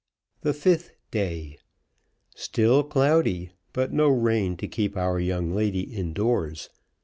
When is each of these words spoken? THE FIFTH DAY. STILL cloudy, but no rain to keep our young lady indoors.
THE 0.41 0.55
FIFTH 0.55 0.93
DAY. 1.11 1.59
STILL 2.35 2.85
cloudy, 2.85 3.51
but 3.71 3.93
no 3.93 4.09
rain 4.09 4.57
to 4.57 4.67
keep 4.67 4.97
our 4.97 5.19
young 5.19 5.51
lady 5.53 5.81
indoors. 5.81 6.69